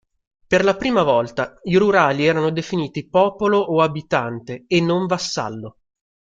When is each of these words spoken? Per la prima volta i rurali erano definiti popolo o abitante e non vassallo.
Per 0.47 0.63
la 0.63 0.75
prima 0.75 1.03
volta 1.03 1.59
i 1.65 1.75
rurali 1.75 2.25
erano 2.25 2.49
definiti 2.49 3.07
popolo 3.07 3.59
o 3.59 3.81
abitante 3.83 4.63
e 4.67 4.81
non 4.81 5.05
vassallo. 5.05 5.77